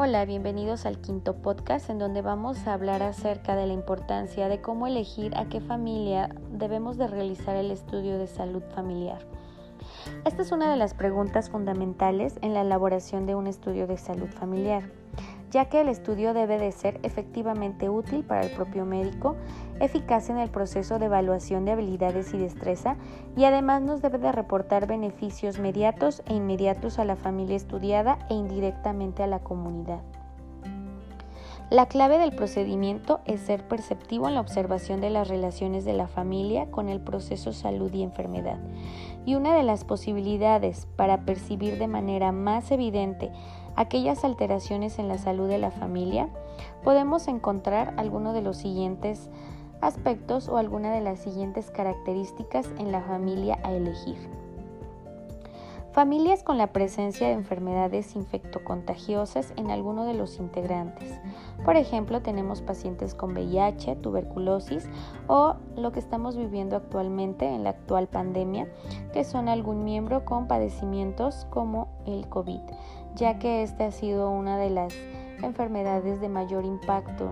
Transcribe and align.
Hola, 0.00 0.24
bienvenidos 0.26 0.86
al 0.86 1.00
quinto 1.00 1.42
podcast 1.42 1.90
en 1.90 1.98
donde 1.98 2.22
vamos 2.22 2.68
a 2.68 2.74
hablar 2.74 3.02
acerca 3.02 3.56
de 3.56 3.66
la 3.66 3.72
importancia 3.72 4.46
de 4.46 4.60
cómo 4.60 4.86
elegir 4.86 5.36
a 5.36 5.48
qué 5.48 5.60
familia 5.60 6.28
debemos 6.52 6.98
de 6.98 7.08
realizar 7.08 7.56
el 7.56 7.72
estudio 7.72 8.16
de 8.16 8.28
salud 8.28 8.62
familiar. 8.76 9.18
Esta 10.24 10.42
es 10.42 10.52
una 10.52 10.70
de 10.70 10.76
las 10.76 10.94
preguntas 10.94 11.50
fundamentales 11.50 12.38
en 12.42 12.54
la 12.54 12.60
elaboración 12.60 13.26
de 13.26 13.34
un 13.34 13.48
estudio 13.48 13.88
de 13.88 13.96
salud 13.96 14.28
familiar 14.28 14.84
ya 15.50 15.66
que 15.66 15.80
el 15.80 15.88
estudio 15.88 16.34
debe 16.34 16.58
de 16.58 16.72
ser 16.72 17.00
efectivamente 17.02 17.88
útil 17.88 18.24
para 18.24 18.42
el 18.42 18.50
propio 18.50 18.84
médico, 18.84 19.36
eficaz 19.80 20.28
en 20.30 20.38
el 20.38 20.50
proceso 20.50 20.98
de 20.98 21.06
evaluación 21.06 21.64
de 21.64 21.72
habilidades 21.72 22.34
y 22.34 22.38
destreza 22.38 22.96
y 23.36 23.44
además 23.44 23.82
nos 23.82 24.02
debe 24.02 24.18
de 24.18 24.32
reportar 24.32 24.86
beneficios 24.86 25.58
mediatos 25.58 26.22
e 26.26 26.34
inmediatos 26.34 26.98
a 26.98 27.04
la 27.04 27.16
familia 27.16 27.56
estudiada 27.56 28.18
e 28.28 28.34
indirectamente 28.34 29.22
a 29.22 29.26
la 29.26 29.40
comunidad. 29.40 30.02
La 31.70 31.84
clave 31.84 32.16
del 32.16 32.32
procedimiento 32.32 33.20
es 33.26 33.42
ser 33.42 33.68
perceptivo 33.68 34.26
en 34.26 34.34
la 34.34 34.40
observación 34.40 35.02
de 35.02 35.10
las 35.10 35.28
relaciones 35.28 35.84
de 35.84 35.92
la 35.92 36.08
familia 36.08 36.70
con 36.70 36.88
el 36.88 36.98
proceso 36.98 37.52
salud 37.52 37.92
y 37.92 38.02
enfermedad. 38.02 38.58
Y 39.26 39.34
una 39.34 39.54
de 39.54 39.62
las 39.62 39.84
posibilidades 39.84 40.88
para 40.96 41.26
percibir 41.26 41.78
de 41.78 41.86
manera 41.86 42.32
más 42.32 42.70
evidente 42.70 43.30
aquellas 43.78 44.24
alteraciones 44.24 44.98
en 44.98 45.06
la 45.06 45.18
salud 45.18 45.48
de 45.48 45.58
la 45.58 45.70
familia, 45.70 46.28
podemos 46.82 47.28
encontrar 47.28 47.94
alguno 47.96 48.32
de 48.32 48.42
los 48.42 48.56
siguientes 48.56 49.30
aspectos 49.80 50.48
o 50.48 50.56
alguna 50.56 50.92
de 50.92 51.00
las 51.00 51.20
siguientes 51.20 51.70
características 51.70 52.68
en 52.78 52.90
la 52.90 53.02
familia 53.02 53.60
a 53.62 53.72
elegir. 53.72 54.18
Familias 55.92 56.42
con 56.42 56.58
la 56.58 56.72
presencia 56.72 57.28
de 57.28 57.32
enfermedades 57.32 58.14
infectocontagiosas 58.14 59.52
en 59.56 59.70
alguno 59.70 60.04
de 60.04 60.14
los 60.14 60.38
integrantes. 60.38 61.18
Por 61.64 61.76
ejemplo, 61.76 62.20
tenemos 62.20 62.62
pacientes 62.62 63.14
con 63.14 63.32
VIH, 63.32 63.96
tuberculosis 63.96 64.88
o 65.28 65.54
lo 65.76 65.92
que 65.92 65.98
estamos 65.98 66.36
viviendo 66.36 66.76
actualmente 66.76 67.46
en 67.46 67.64
la 67.64 67.70
actual 67.70 68.06
pandemia, 68.06 68.68
que 69.12 69.24
son 69.24 69.48
algún 69.48 69.82
miembro 69.84 70.24
con 70.24 70.46
padecimientos 70.46 71.46
como 71.50 71.87
el 72.12 72.28
COVID 72.28 72.60
ya 73.14 73.38
que 73.38 73.62
esta 73.62 73.86
ha 73.86 73.90
sido 73.90 74.30
una 74.30 74.58
de 74.58 74.70
las 74.70 74.94
enfermedades 75.42 76.20
de 76.20 76.28
mayor 76.28 76.64
impacto 76.64 77.30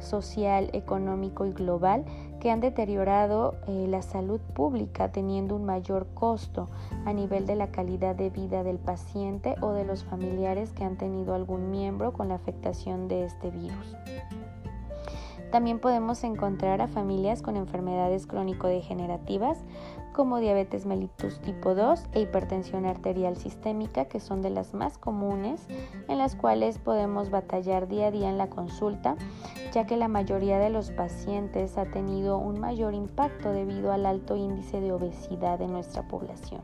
social, 0.00 0.70
económico 0.72 1.44
y 1.44 1.52
global 1.52 2.04
que 2.40 2.50
han 2.50 2.60
deteriorado 2.60 3.56
eh, 3.66 3.86
la 3.88 4.00
salud 4.00 4.40
pública 4.54 5.10
teniendo 5.10 5.56
un 5.56 5.64
mayor 5.64 6.06
costo 6.14 6.68
a 7.04 7.12
nivel 7.12 7.46
de 7.46 7.56
la 7.56 7.72
calidad 7.72 8.14
de 8.14 8.30
vida 8.30 8.62
del 8.62 8.78
paciente 8.78 9.56
o 9.60 9.72
de 9.72 9.84
los 9.84 10.04
familiares 10.04 10.72
que 10.72 10.84
han 10.84 10.96
tenido 10.96 11.34
algún 11.34 11.70
miembro 11.70 12.12
con 12.12 12.28
la 12.28 12.36
afectación 12.36 13.08
de 13.08 13.24
este 13.24 13.50
virus. 13.50 13.96
También 15.50 15.78
podemos 15.80 16.22
encontrar 16.24 16.82
a 16.82 16.88
familias 16.88 17.40
con 17.40 17.56
enfermedades 17.56 18.26
crónico-degenerativas 18.26 19.58
como 20.18 20.40
diabetes 20.40 20.84
mellitus 20.84 21.38
tipo 21.42 21.76
2 21.76 22.06
e 22.12 22.22
hipertensión 22.22 22.86
arterial 22.86 23.36
sistémica, 23.36 24.06
que 24.06 24.18
son 24.18 24.42
de 24.42 24.50
las 24.50 24.74
más 24.74 24.98
comunes, 24.98 25.68
en 26.08 26.18
las 26.18 26.34
cuales 26.34 26.78
podemos 26.78 27.30
batallar 27.30 27.86
día 27.86 28.08
a 28.08 28.10
día 28.10 28.28
en 28.28 28.36
la 28.36 28.50
consulta, 28.50 29.14
ya 29.72 29.86
que 29.86 29.96
la 29.96 30.08
mayoría 30.08 30.58
de 30.58 30.70
los 30.70 30.90
pacientes 30.90 31.78
ha 31.78 31.84
tenido 31.84 32.36
un 32.36 32.58
mayor 32.58 32.94
impacto 32.94 33.52
debido 33.52 33.92
al 33.92 34.06
alto 34.06 34.34
índice 34.34 34.80
de 34.80 34.90
obesidad 34.90 35.62
en 35.62 35.70
nuestra 35.70 36.08
población. 36.08 36.62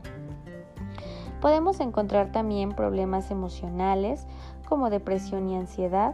Podemos 1.39 1.79
encontrar 1.79 2.33
también 2.33 2.73
problemas 2.73 3.31
emocionales 3.31 4.27
como 4.67 4.89
depresión 4.89 5.47
y 5.47 5.55
ansiedad, 5.55 6.13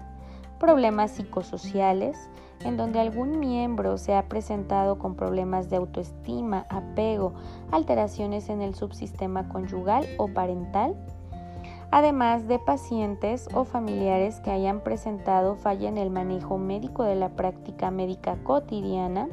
problemas 0.62 1.10
psicosociales, 1.10 2.30
en 2.64 2.78
donde 2.78 3.00
algún 3.00 3.40
miembro 3.40 3.98
se 3.98 4.14
ha 4.14 4.30
presentado 4.30 5.00
con 5.00 5.16
problemas 5.16 5.72
de 5.72 5.78
autoestima, 5.78 6.68
apego, 6.70 7.34
alteraciones 7.72 8.48
en 8.48 8.62
el 8.62 8.76
subsistema 8.76 9.50
conyugal 9.50 10.08
o 10.20 10.28
parental, 10.28 10.96
además 11.90 12.48
de 12.48 12.60
pacientes 12.60 13.50
o 13.56 13.64
familiares 13.64 14.40
que 14.42 14.52
hayan 14.52 14.82
presentado 14.82 15.56
falla 15.56 15.90
en 15.90 15.98
el 15.98 16.12
manejo 16.12 16.60
médico 16.60 17.06
de 17.06 17.16
la 17.16 17.30
práctica 17.30 17.90
médica 17.90 18.38
cotidiana 18.44 19.30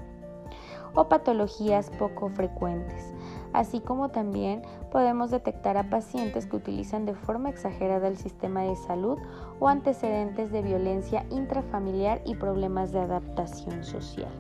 o 0.94 1.10
patologías 1.10 1.90
poco 1.98 2.30
frecuentes 2.30 3.12
así 3.52 3.80
como 3.80 4.10
también 4.10 4.62
podemos 4.90 5.30
detectar 5.30 5.76
a 5.76 5.90
pacientes 5.90 6.46
que 6.46 6.56
utilizan 6.56 7.06
de 7.06 7.14
forma 7.14 7.50
exagerada 7.50 8.08
el 8.08 8.16
sistema 8.16 8.62
de 8.62 8.76
salud 8.76 9.18
o 9.60 9.68
antecedentes 9.68 10.50
de 10.52 10.62
violencia 10.62 11.26
intrafamiliar 11.30 12.20
y 12.24 12.34
problemas 12.34 12.92
de 12.92 13.00
adaptación 13.00 13.84
social. 13.84 14.32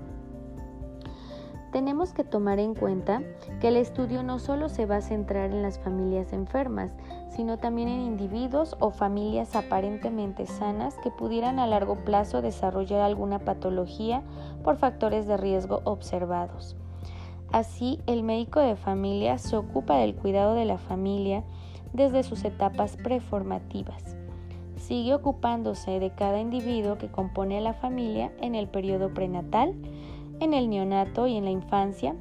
Tenemos 1.72 2.14
que 2.14 2.24
tomar 2.24 2.58
en 2.58 2.74
cuenta 2.74 3.22
que 3.60 3.68
el 3.68 3.76
estudio 3.76 4.22
no 4.22 4.38
solo 4.38 4.70
se 4.70 4.86
va 4.86 4.96
a 4.96 5.02
centrar 5.02 5.50
en 5.50 5.60
las 5.60 5.78
familias 5.78 6.32
enfermas, 6.32 6.92
sino 7.28 7.58
también 7.58 7.88
en 7.88 8.00
individuos 8.00 8.74
o 8.80 8.90
familias 8.90 9.54
aparentemente 9.54 10.46
sanas 10.46 10.96
que 11.02 11.10
pudieran 11.10 11.58
a 11.58 11.66
largo 11.66 11.96
plazo 11.96 12.40
desarrollar 12.40 13.02
alguna 13.02 13.40
patología 13.40 14.22
por 14.64 14.76
factores 14.76 15.26
de 15.26 15.36
riesgo 15.36 15.82
observados. 15.84 16.74
Así, 17.52 17.98
el 18.06 18.22
médico 18.22 18.60
de 18.60 18.76
familia 18.76 19.38
se 19.38 19.56
ocupa 19.56 19.96
del 19.96 20.14
cuidado 20.14 20.54
de 20.54 20.66
la 20.66 20.76
familia 20.76 21.44
desde 21.94 22.22
sus 22.22 22.44
etapas 22.44 22.98
preformativas. 22.98 24.16
Sigue 24.76 25.14
ocupándose 25.14 25.98
de 25.98 26.10
cada 26.10 26.40
individuo 26.40 26.98
que 26.98 27.10
compone 27.10 27.60
la 27.62 27.72
familia 27.72 28.32
en 28.42 28.54
el 28.54 28.68
periodo 28.68 29.14
prenatal, 29.14 29.74
en 30.40 30.52
el 30.52 30.68
neonato 30.68 31.26
y 31.26 31.36
en 31.36 31.44
la 31.44 31.50
infancia, 31.50 32.14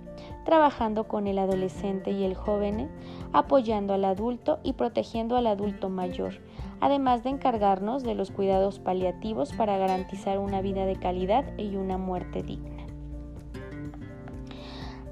trabajando 0.46 1.10
con 1.10 1.28
el 1.28 1.40
adolescente 1.40 2.12
y 2.12 2.24
el 2.24 2.34
joven, 2.34 2.90
apoyando 3.34 3.94
al 3.94 4.06
adulto 4.06 4.60
y 4.64 4.74
protegiendo 4.74 5.36
al 5.36 5.48
adulto 5.48 5.90
mayor, 5.90 6.40
además 6.80 7.24
de 7.24 7.32
encargarnos 7.32 8.02
de 8.04 8.16
los 8.16 8.32
cuidados 8.32 8.80
paliativos 8.80 9.52
para 9.54 9.78
garantizar 9.78 10.40
una 10.40 10.62
vida 10.62 10.86
de 10.86 10.96
calidad 10.96 11.46
y 11.58 11.76
una 11.76 11.98
muerte 11.98 12.44
digna. 12.44 12.87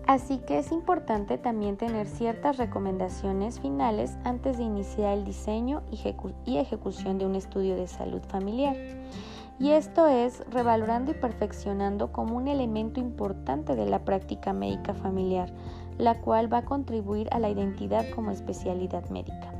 Así 0.07 0.37
que 0.37 0.59
es 0.59 0.71
importante 0.71 1.39
también 1.39 1.77
tener 1.77 2.07
ciertas 2.07 2.57
recomendaciones 2.57 3.59
finales 3.59 4.17
antes 4.23 4.57
de 4.57 4.63
iniciar 4.63 5.17
el 5.17 5.25
diseño 5.25 5.81
y 6.45 6.57
ejecución 6.57 7.17
de 7.17 7.25
un 7.25 7.33
estudio 7.35 7.75
de 7.75 7.87
salud 7.87 8.21
familiar. 8.27 8.75
Y 9.57 9.71
esto 9.71 10.05
es 10.05 10.43
revalorando 10.51 11.11
y 11.11 11.15
perfeccionando 11.15 12.11
como 12.11 12.37
un 12.37 12.47
elemento 12.47 12.99
importante 12.99 13.75
de 13.75 13.87
la 13.87 14.05
práctica 14.05 14.53
médica 14.53 14.93
familiar, 14.93 15.51
la 15.97 16.21
cual 16.21 16.53
va 16.53 16.59
a 16.59 16.65
contribuir 16.65 17.27
a 17.31 17.39
la 17.39 17.49
identidad 17.49 18.05
como 18.13 18.29
especialidad 18.29 19.09
médica. 19.09 19.54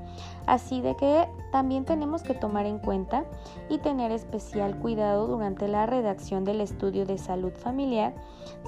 Así 0.46 0.82
de 0.82 0.96
que 0.96 1.28
también 1.52 1.86
tenemos 1.86 2.22
que 2.22 2.34
tomar 2.34 2.66
en 2.66 2.80
cuenta 2.80 3.26
y 3.70 3.80
tener 3.80 4.12
especial 4.12 4.78
cuidado 4.80 5.28
durante 5.28 5.68
la 5.68 5.86
redacción 5.86 6.44
del 6.44 6.62
estudio 6.62 7.06
de 7.06 7.18
salud 7.18 7.54
familiar, 7.54 8.14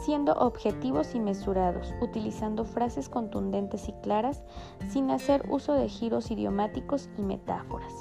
siendo 0.02 0.34
objetivos 0.34 1.14
y 1.14 1.20
mesurados, 1.20 1.94
utilizando 2.02 2.66
frases 2.66 3.10
contundentes 3.10 3.90
y 3.90 3.94
claras, 4.02 4.44
sin 4.90 5.12
hacer 5.12 5.46
uso 5.50 5.74
de 5.74 5.88
giros 5.90 6.32
idiomáticos 6.32 7.10
y 7.18 7.22
metáforas 7.22 7.94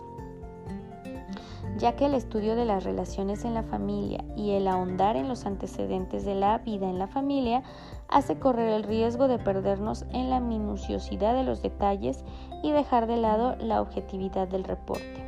ya 1.78 1.94
que 1.94 2.06
el 2.06 2.14
estudio 2.14 2.56
de 2.56 2.64
las 2.64 2.84
relaciones 2.84 3.44
en 3.44 3.54
la 3.54 3.62
familia 3.62 4.24
y 4.36 4.52
el 4.52 4.66
ahondar 4.66 5.16
en 5.16 5.28
los 5.28 5.44
antecedentes 5.44 6.24
de 6.24 6.34
la 6.34 6.58
vida 6.58 6.88
en 6.88 6.98
la 6.98 7.06
familia 7.06 7.62
hace 8.08 8.38
correr 8.38 8.72
el 8.72 8.82
riesgo 8.82 9.28
de 9.28 9.38
perdernos 9.38 10.04
en 10.12 10.30
la 10.30 10.40
minuciosidad 10.40 11.34
de 11.34 11.44
los 11.44 11.62
detalles 11.62 12.24
y 12.62 12.70
dejar 12.70 13.06
de 13.06 13.18
lado 13.18 13.56
la 13.56 13.82
objetividad 13.82 14.48
del 14.48 14.64
reporte. 14.64 15.26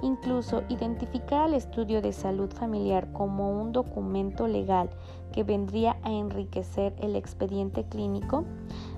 Incluso 0.00 0.64
identificar 0.68 1.42
al 1.42 1.54
estudio 1.54 2.02
de 2.02 2.12
salud 2.12 2.50
familiar 2.50 3.12
como 3.12 3.60
un 3.60 3.72
documento 3.72 4.48
legal 4.48 4.90
que 5.30 5.44
vendría 5.44 5.96
a 6.02 6.10
enriquecer 6.10 6.94
el 7.00 7.14
expediente 7.16 7.84
clínico 7.84 8.44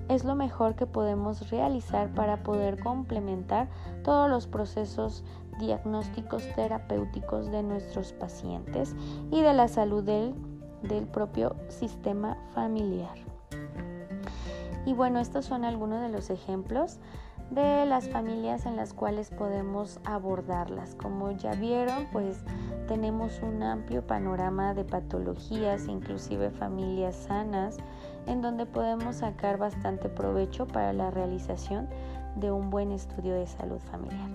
es 0.09 0.25
lo 0.25 0.35
mejor 0.35 0.75
que 0.75 0.87
podemos 0.87 1.51
realizar 1.51 2.11
para 2.15 2.43
poder 2.43 2.83
complementar 2.83 3.69
todos 4.03 4.29
los 4.29 4.47
procesos 4.47 5.25
diagnósticos 5.59 6.43
terapéuticos 6.55 7.51
de 7.51 7.63
nuestros 7.63 8.13
pacientes 8.13 8.95
y 9.31 9.41
de 9.41 9.55
la 9.55 9.69
salud 9.69 10.03
del, 10.03 10.35
del 10.83 11.07
propio 11.07 11.57
sistema 11.69 12.37
familiar. 12.55 13.17
Y 14.87 14.93
bueno, 14.93 15.19
estos 15.19 15.47
son 15.47 15.65
algunos 15.65 16.03
de 16.03 16.11
los 16.11 16.29
ejemplos 16.31 16.99
de 17.51 17.87
las 17.87 18.09
familias 18.09 18.67
en 18.67 18.77
las 18.77 18.93
cuales 18.93 19.31
podemos 19.31 20.01
abordarlas. 20.05 20.95
Como 20.95 21.31
ya 21.33 21.53
vieron, 21.53 22.07
pues 22.13 22.45
tenemos 22.89 23.41
un 23.43 23.63
amplio 23.63 24.07
panorama 24.07 24.75
de 24.75 24.85
patologías, 24.85 25.87
inclusive 25.87 26.51
familias 26.51 27.17
sanas, 27.17 27.79
en 28.27 28.41
donde 28.41 28.67
podemos 28.67 29.17
sacar 29.17 29.59
bastante 29.59 30.09
provecho 30.09 30.67
para 30.67 30.93
la 30.93 31.11
realización 31.11 31.89
de 32.37 32.51
un 32.51 32.71
buen 32.71 32.93
estudio 32.93 33.35
de 33.35 33.47
salud 33.47 33.79
familiar. 33.91 34.31